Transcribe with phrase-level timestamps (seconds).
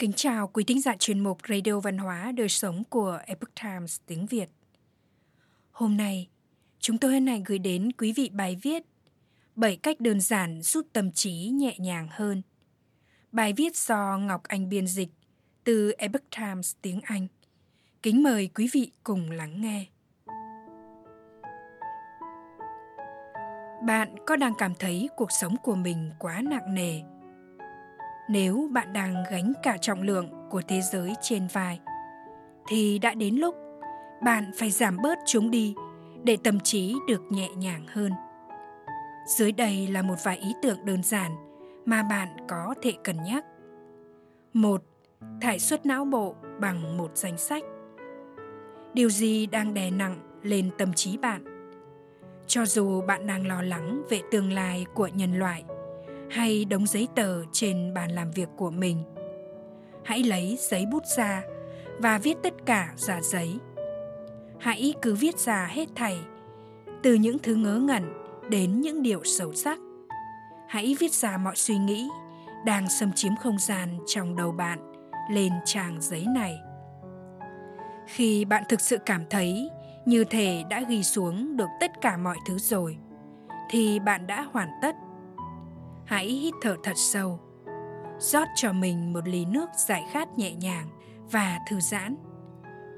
[0.00, 4.00] Kính chào quý thính giả chuyên mục Radio Văn hóa Đời Sống của Epoch Times
[4.06, 4.48] tiếng Việt.
[5.70, 6.28] Hôm nay,
[6.78, 8.82] chúng tôi hân hạnh gửi đến quý vị bài viết
[9.56, 12.42] 7 cách đơn giản giúp tâm trí nhẹ nhàng hơn.
[13.32, 15.08] Bài viết do Ngọc Anh biên dịch
[15.64, 17.26] từ Epoch Times tiếng Anh.
[18.02, 19.86] Kính mời quý vị cùng lắng nghe.
[23.86, 27.00] Bạn có đang cảm thấy cuộc sống của mình quá nặng nề?
[28.32, 31.80] Nếu bạn đang gánh cả trọng lượng của thế giới trên vai,
[32.68, 33.54] thì đã đến lúc
[34.24, 35.74] bạn phải giảm bớt chúng đi
[36.24, 38.12] để tâm trí được nhẹ nhàng hơn.
[39.26, 41.32] Dưới đây là một vài ý tưởng đơn giản
[41.86, 43.44] mà bạn có thể cân nhắc.
[44.52, 44.82] Một,
[45.40, 47.62] thải xuất não bộ bằng một danh sách.
[48.94, 51.44] Điều gì đang đè nặng lên tâm trí bạn?
[52.46, 55.64] Cho dù bạn đang lo lắng về tương lai của nhân loại
[56.30, 59.02] hay đống giấy tờ trên bàn làm việc của mình,
[60.04, 61.42] hãy lấy giấy bút ra
[61.98, 63.58] và viết tất cả ra giấy.
[64.58, 66.18] Hãy cứ viết ra hết thảy,
[67.02, 68.12] từ những thứ ngớ ngẩn
[68.50, 69.78] đến những điều sâu sắc.
[70.68, 72.08] Hãy viết ra mọi suy nghĩ
[72.66, 74.78] đang xâm chiếm không gian trong đầu bạn
[75.30, 76.58] lên trang giấy này.
[78.06, 79.70] Khi bạn thực sự cảm thấy
[80.04, 82.96] như thể đã ghi xuống được tất cả mọi thứ rồi,
[83.70, 84.96] thì bạn đã hoàn tất.
[86.10, 87.40] Hãy hít thở thật sâu,
[88.18, 90.86] rót cho mình một ly nước giải khát nhẹ nhàng
[91.30, 92.16] và thư giãn.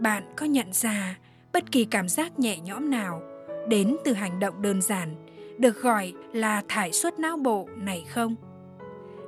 [0.00, 1.18] Bạn có nhận ra
[1.52, 3.22] bất kỳ cảm giác nhẹ nhõm nào
[3.68, 5.26] đến từ hành động đơn giản
[5.58, 8.34] được gọi là thải suất não bộ này không?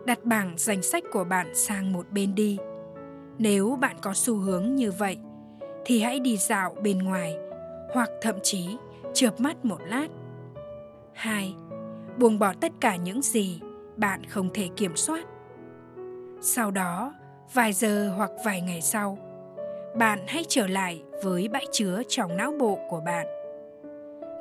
[0.07, 2.59] Đặt bảng danh sách của bạn sang một bên đi.
[3.39, 5.17] Nếu bạn có xu hướng như vậy,
[5.85, 7.37] thì hãy đi dạo bên ngoài
[7.93, 8.77] hoặc thậm chí
[9.15, 10.09] chợp mắt một lát.
[11.15, 11.55] 2.
[12.19, 13.61] Buông bỏ tất cả những gì
[13.97, 15.25] bạn không thể kiểm soát.
[16.41, 17.15] Sau đó,
[17.53, 19.19] vài giờ hoặc vài ngày sau,
[19.97, 23.27] bạn hãy trở lại với bãi chứa trong não bộ của bạn.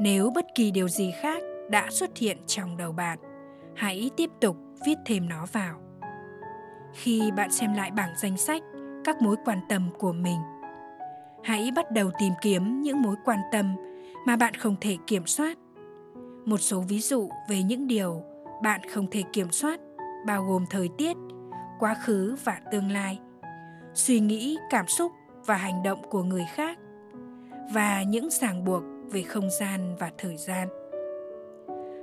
[0.02, 3.20] Nếu bất kỳ điều gì khác đã xuất hiện trong đầu bạn
[3.76, 5.80] hãy tiếp tục viết thêm nó vào
[6.94, 8.62] khi bạn xem lại bảng danh sách
[9.04, 10.38] các mối quan tâm của mình
[11.44, 13.76] hãy bắt đầu tìm kiếm những mối quan tâm
[14.26, 15.58] mà bạn không thể kiểm soát
[16.46, 18.24] một số ví dụ về những điều
[18.64, 19.80] bạn không thể kiểm soát,
[20.26, 21.18] bao gồm thời tiết,
[21.80, 23.20] quá khứ và tương lai,
[23.94, 25.12] suy nghĩ, cảm xúc
[25.46, 26.80] và hành động của người khác,
[27.74, 30.68] và những ràng buộc về không gian và thời gian.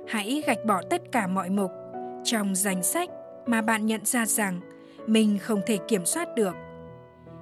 [0.07, 1.71] Hãy gạch bỏ tất cả mọi mục
[2.23, 3.09] trong danh sách
[3.45, 4.59] mà bạn nhận ra rằng
[5.07, 6.55] mình không thể kiểm soát được.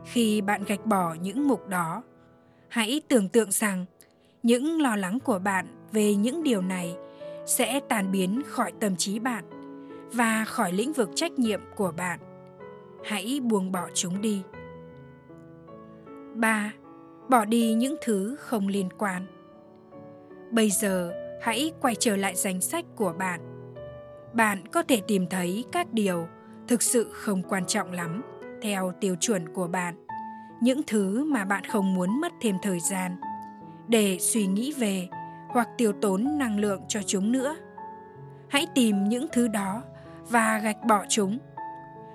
[0.06, 2.04] Khi bạn gạch bỏ những mục đó,
[2.68, 3.86] hãy tưởng tượng rằng
[4.44, 6.96] những lo lắng của bạn về những điều này
[7.50, 9.44] sẽ tàn biến khỏi tâm trí bạn
[10.14, 12.20] và khỏi lĩnh vực trách nhiệm của bạn
[13.06, 14.42] hãy buông bỏ chúng đi
[16.36, 16.74] 3.
[17.30, 19.26] Bỏ đi những thứ không liên quan.
[20.52, 23.50] Bây giờ, hãy quay trở lại danh sách của bạn
[24.34, 26.28] bạn có thể tìm thấy các điều
[26.68, 28.22] thực sự không quan trọng lắm
[28.62, 29.96] theo tiêu chuẩn của bạn
[30.62, 33.16] những thứ mà bạn không muốn mất thêm thời gian
[33.88, 35.08] để suy nghĩ về
[35.50, 37.56] hoặc tiêu tốn năng lượng cho chúng nữa.
[38.50, 39.84] Hãy tìm những thứ đó
[40.30, 41.40] và gạch bỏ chúng.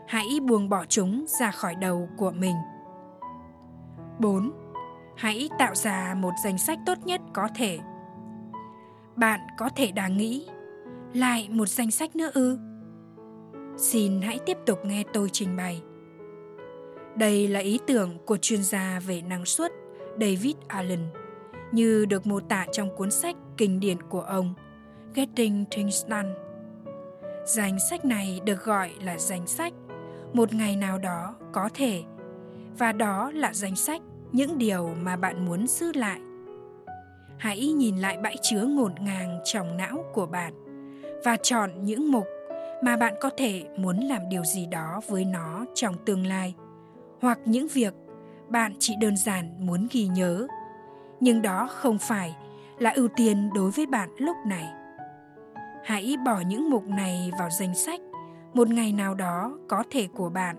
[0.07, 2.57] Hãy buông bỏ chúng ra khỏi đầu của mình.
[4.19, 4.53] 4.
[5.17, 7.79] Hãy tạo ra một danh sách tốt nhất có thể.
[9.17, 10.47] Bạn có thể đang nghĩ,
[11.13, 12.59] lại một danh sách nữa ư?
[13.77, 15.83] Xin hãy tiếp tục nghe tôi trình bày.
[17.17, 19.73] Đây là ý tưởng của chuyên gia về năng suất
[20.21, 21.01] david allen
[21.75, 24.55] như được mô tả trong cuốn sách kinh điển của ông,
[25.15, 26.29] getting things done.
[27.47, 29.73] Danh sách này được gọi là danh sách
[30.33, 32.03] một ngày nào đó có thể,
[32.79, 34.03] và đó là danh sách
[34.33, 36.21] những điều mà bạn muốn giữ lại.
[37.39, 40.55] Hãy nhìn lại bãi chứa ngổn ngang trong não của bạn
[41.25, 42.27] và chọn những mục
[42.83, 46.55] mà bạn có thể muốn làm điều gì đó với nó trong tương lai,
[47.21, 47.95] hoặc những việc
[48.49, 50.47] bạn chỉ đơn giản muốn ghi nhớ
[51.25, 52.37] nhưng đó không phải
[52.79, 54.73] là ưu tiên đối với bạn lúc này.
[55.85, 58.01] Hãy bỏ những mục này vào danh sách,
[58.55, 60.57] một ngày nào đó có thể của bạn,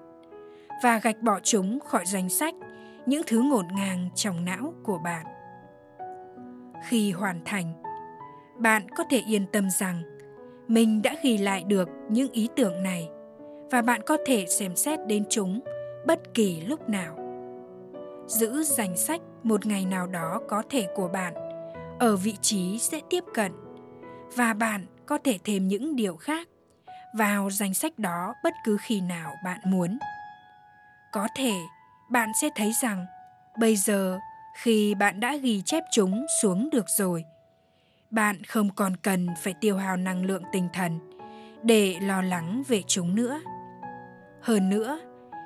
[0.84, 2.56] và gạch bỏ chúng khỏi danh sách
[3.06, 5.26] những thứ ngổn ngang trong não của bạn.
[6.88, 7.74] Khi hoàn thành,
[8.58, 10.02] bạn có thể yên tâm rằng
[10.68, 13.10] mình đã ghi lại được những ý tưởng này
[13.72, 15.60] và bạn có thể xem xét đến chúng
[16.08, 17.18] bất kỳ lúc nào.
[18.28, 21.34] Giữ danh sách một ngày nào đó có thể của bạn.
[22.00, 23.52] Ở vị trí sẽ tiếp cận,
[24.36, 26.48] và bạn có thể thêm những điều khác
[27.18, 29.98] vào danh sách đó bất cứ khi nào bạn muốn.
[31.12, 31.54] Có thể,
[32.12, 33.06] bạn sẽ thấy rằng,
[33.60, 34.20] bây giờ
[34.58, 37.24] khi bạn đã ghi chép chúng xuống được rồi,
[38.12, 41.00] bạn không còn cần phải tiêu hao năng lượng tinh thần
[41.64, 43.42] để lo lắng về chúng nữa.
[44.42, 45.00] Hơn nữa,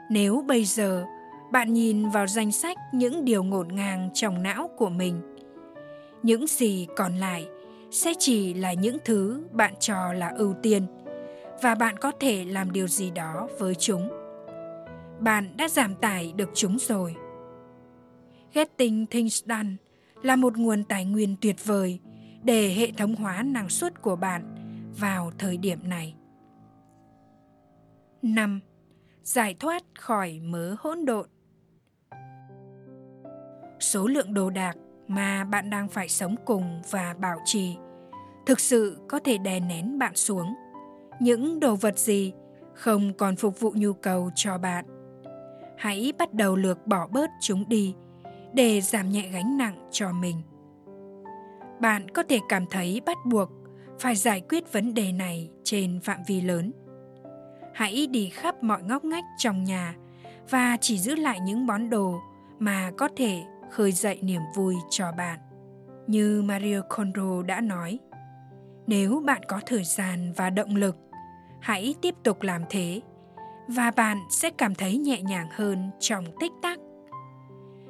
[0.10, 1.06] nếu bây giờ
[1.52, 5.22] bạn nhìn vào danh sách những điều ngổn ngang trong não của mình
[6.24, 7.48] những gì còn lại
[7.92, 10.86] sẽ chỉ là những thứ bạn cho là ưu tiên,
[11.62, 14.10] và bạn có thể làm điều gì đó với chúng
[15.20, 17.16] bạn đã giảm tải được chúng rồi
[18.54, 19.70] getting things done
[20.24, 22.00] là một nguồn tài nguyên tuyệt vời
[22.44, 24.56] để hệ thống hóa năng suất của bạn
[25.00, 26.16] vào thời điểm này.
[28.22, 28.60] 5.
[29.24, 31.28] Giải thoát khỏi mớ hỗn độn.
[33.80, 34.78] Số lượng đồ đạc
[35.08, 37.78] mà bạn đang phải sống cùng và bảo trì
[38.46, 40.56] thực sự có thể đè nén bạn xuống.
[41.20, 42.34] Những đồ vật gì
[42.74, 44.86] không còn phục vụ nhu cầu cho bạn.
[45.78, 47.96] Hãy bắt đầu lược bỏ bớt chúng đi
[48.54, 50.42] để giảm nhẹ gánh nặng cho mình
[51.80, 53.50] bạn có thể cảm thấy bắt buộc
[54.00, 56.72] phải giải quyết vấn đề này trên phạm vi lớn
[57.74, 59.96] hãy đi khắp mọi ngóc ngách trong nhà
[60.50, 62.20] và chỉ giữ lại những món đồ
[62.60, 65.40] mà có thể khơi dậy niềm vui cho bạn.
[66.08, 68.00] Như mario kondo đã nói,
[68.88, 70.98] nếu bạn có thời gian và động lực,
[71.62, 73.02] hãy tiếp tục làm thế,
[73.68, 76.80] và bạn sẽ cảm thấy nhẹ nhàng hơn trong tích tắc.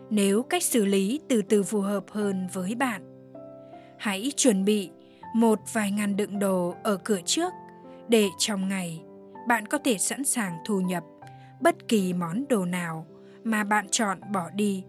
[0.10, 3.32] Nếu cách xử lý từ từ phù hợp hơn với bạn,
[3.98, 4.92] hãy chuẩn bị
[5.36, 7.54] một vài ngàn đựng đồ ở cửa trước
[8.08, 9.02] để trong ngày
[9.48, 11.04] bạn có thể sẵn sàng thu nhập
[11.62, 13.06] bất kỳ món đồ nào
[13.44, 14.84] mà bạn chọn bỏ đi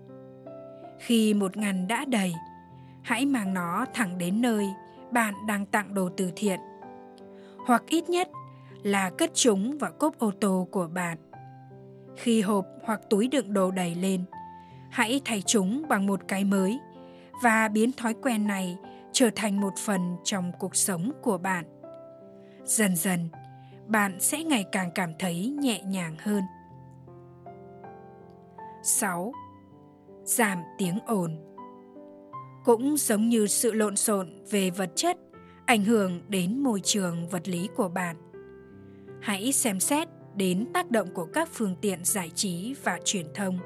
[1.01, 2.35] khi một ngàn đã đầy.
[3.03, 4.67] Hãy mang nó thẳng đến nơi
[5.13, 6.61] bạn đang tặng đồ từ thiện.
[7.67, 8.29] Hoặc ít nhất
[8.83, 11.19] là cất chúng vào cốp ô tô của bạn.
[12.17, 14.25] Khi hộp hoặc túi đựng đồ đầy lên,
[14.91, 16.79] hãy thay chúng bằng một cái mới
[17.43, 18.79] và biến thói quen này
[19.13, 21.65] trở thành một phần trong cuộc sống của bạn.
[22.65, 23.29] Dần dần,
[23.87, 26.43] bạn sẽ ngày càng cảm thấy nhẹ nhàng hơn.
[28.83, 29.33] 6.
[30.31, 31.37] Giảm tiếng ồn.
[32.65, 35.19] Cũng giống như sự lộn xộn về vật chất
[35.67, 38.17] ảnh hưởng đến môi trường vật lý của bạn.
[39.21, 43.59] Hãy xem xét đến tác động của các phương tiện giải trí và truyền thông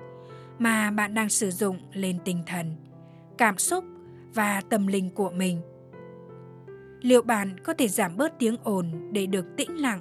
[0.59, 2.77] mà bạn đang sử dụng lên tinh thần,
[3.39, 3.85] cảm xúc
[4.35, 5.61] và tâm linh của mình.
[7.01, 10.01] Liệu bạn có thể giảm bớt tiếng ồn để được tĩnh lặng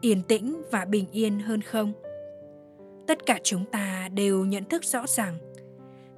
[0.00, 1.92] yên tĩnh và bình yên hơn không?
[3.06, 5.38] Tất cả chúng ta đều nhận thức rõ ràng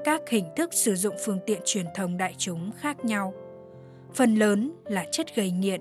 [0.04, 3.34] các hình thức sử dụng phương tiện truyền thông đại chúng khác nhau.
[4.14, 5.80] Phần lớn là chất gây nghiện.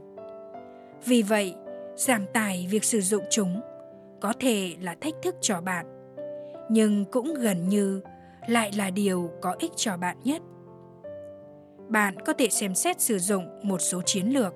[1.05, 1.55] Vì vậy,
[1.95, 3.61] giảm tài việc sử dụng chúng
[4.21, 5.85] có thể là thách thức cho bạn,
[6.69, 8.01] nhưng cũng gần như
[8.47, 10.41] lại là điều có ích cho bạn nhất.
[11.89, 14.53] Bạn có thể xem xét sử dụng một số chiến lược.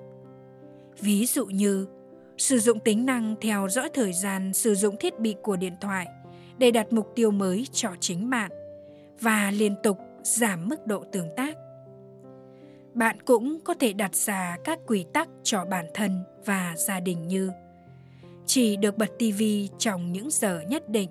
[1.00, 1.86] Ví dụ như,
[2.38, 6.06] sử dụng tính năng theo dõi thời gian sử dụng thiết bị của điện thoại
[6.58, 8.50] để đặt mục tiêu mới cho chính bạn
[9.20, 11.56] và liên tục giảm mức độ tương tác.
[12.94, 17.28] Bạn cũng có thể đặt ra các quy tắc cho bản thân và gia đình
[17.28, 17.50] như
[18.46, 21.10] chỉ được bật tivi trong những giờ nhất định.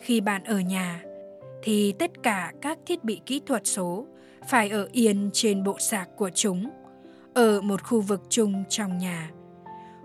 [0.00, 1.02] Khi bạn ở nhà,
[1.62, 4.06] thì tất cả các thiết bị kỹ thuật số
[4.48, 6.70] phải ở yên trên bộ sạc của chúng,
[7.34, 9.30] ở một khu vực chung trong nhà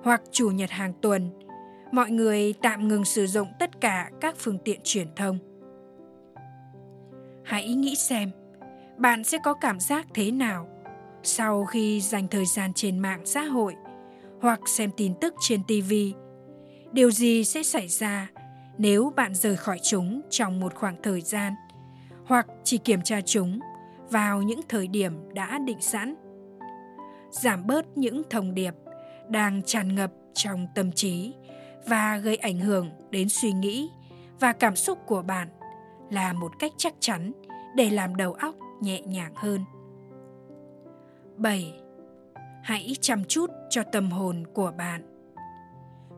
[0.04, 1.30] hoặc chủ nhật hàng tuần,
[1.92, 5.40] mọi người tạm ngừng sử dụng tất cả các phương tiện truyền thông
[7.46, 8.32] hãy nghĩ xem,
[8.98, 10.68] bạn sẽ có cảm giác thế nào
[11.24, 13.76] sau khi dành thời gian trên mạng xã hội
[14.42, 15.94] hoặc xem tin tức trên tv
[16.92, 18.28] điều gì sẽ xảy ra
[18.78, 21.54] nếu bạn rời khỏi chúng trong một khoảng thời gian
[22.26, 23.60] hoặc chỉ kiểm tra chúng
[24.10, 26.16] vào những thời điểm đã định sẵn?
[27.32, 28.74] Giảm bớt những thông điệp
[29.30, 31.34] đang tràn ngập trong tâm trí
[31.86, 33.90] và gây ảnh hưởng đến suy nghĩ
[34.40, 35.48] và cảm xúc của bạn
[36.10, 37.32] là một cách chắc chắn
[37.76, 39.62] để làm đầu óc nhẹ nhàng hơn.
[41.38, 41.82] 7.
[42.64, 45.02] Hãy chăm chút cho tâm hồn của bạn.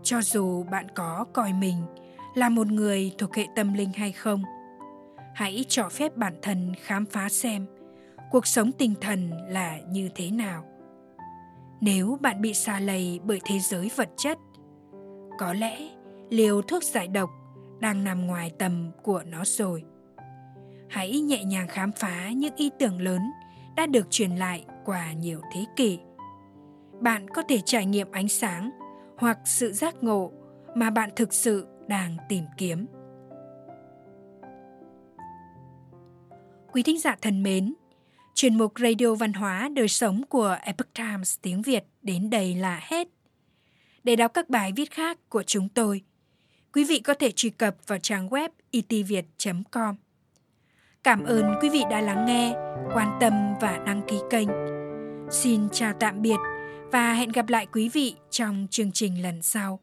[0.03, 1.81] Cho dù bạn có coi mình
[2.35, 4.43] là một người thuộc hệ tâm linh hay không,
[5.33, 7.65] hãy cho phép bản thân khám phá xem
[8.31, 10.63] cuộc sống tinh thần là như thế nào
[11.81, 14.37] nếu bạn bị xa lầy bởi thế giới vật chất
[15.39, 15.89] có lẽ
[16.29, 17.29] liều thuốc giải độc
[17.79, 19.83] đang nằm ngoài tầm của nó rồi.
[20.89, 23.21] Hãy nhẹ nhàng khám phá những ý tưởng lớn
[23.75, 25.99] đã được truyền lại qua nhiều thế kỷ.
[27.01, 28.69] Bạn có thể trải nghiệm ánh sáng
[29.17, 30.31] hoặc sự giác ngộ
[30.75, 32.85] mà bạn thực sự đang tìm kiếm.
[36.71, 37.73] Quý thính giả thân mến,
[38.33, 42.79] chuyên mục radio văn hóa đời sống của epoch times tiếng việt đến đây là
[42.83, 43.07] hết.
[44.03, 46.01] Để đọc các bài viết khác của chúng tôi
[46.75, 49.95] quý vị có thể truy cập vào trang web itviet.com.
[51.03, 52.53] Cảm ơn quý vị đã lắng nghe,
[52.93, 54.47] quan tâm và đăng ký kênh.
[55.31, 56.37] Xin chào tạm biệt
[56.91, 59.79] và hẹn gặp lại quý vị trong chương trình lần sau.